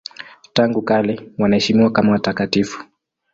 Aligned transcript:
Tangu 0.53 0.81
kale 0.81 1.31
wanaheshimiwa 1.39 1.91
kama 1.91 2.11
watakatifu. 2.11 2.85